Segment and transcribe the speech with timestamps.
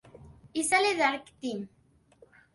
[0.51, 1.69] Y sale Dark Team.